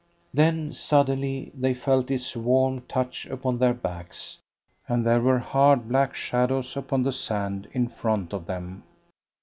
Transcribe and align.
Then, 0.33 0.73
suddenly, 0.73 1.51
they 1.53 1.75
felt 1.75 2.09
its 2.09 2.35
warm 2.35 2.81
touch 2.87 3.27
upon 3.27 3.59
their 3.59 3.75
backs, 3.75 4.39
and 4.87 5.05
there 5.05 5.21
were 5.21 5.37
hard 5.37 5.87
black 5.87 6.15
shadows 6.15 6.75
upon 6.75 7.03
the 7.03 7.11
sand 7.13 7.67
in 7.71 7.87
front 7.87 8.33
of 8.33 8.47
them. 8.47 8.81